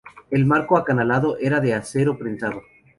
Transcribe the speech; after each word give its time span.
El 0.31 0.47
marco 0.47 0.79
acanalado 0.79 1.37
era 1.39 1.59
de 1.59 1.75
acero 1.75 2.17
prensado. 2.17 2.63